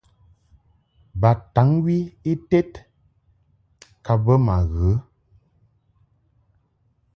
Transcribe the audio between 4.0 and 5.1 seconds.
ka bə ma ghə.